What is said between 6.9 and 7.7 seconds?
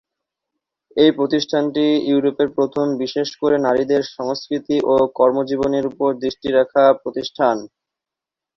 প্রতিষ্ঠান।